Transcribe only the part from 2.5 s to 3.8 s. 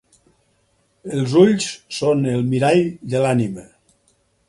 mirall de l'ànima.